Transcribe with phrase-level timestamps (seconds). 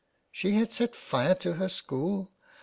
[0.31, 2.31] She had set fire to her school